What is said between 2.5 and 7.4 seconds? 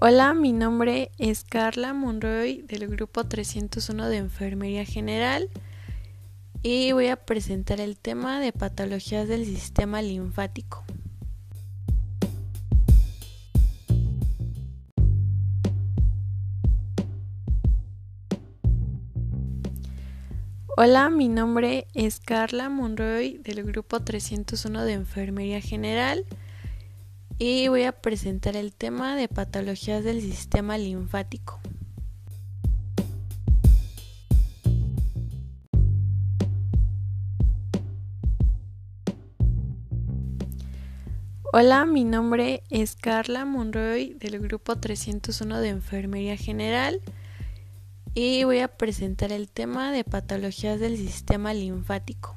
del grupo 301 de Enfermería General y voy a